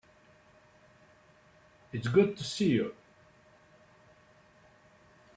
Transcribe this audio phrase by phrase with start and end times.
[1.93, 2.95] It's good to see you.